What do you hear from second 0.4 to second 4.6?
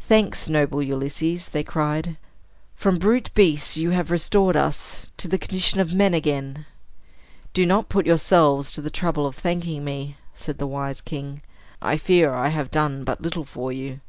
noble Ulysses!" they cried. "From brute beasts you have restored